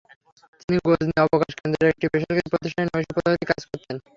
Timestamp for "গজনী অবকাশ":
0.85-1.51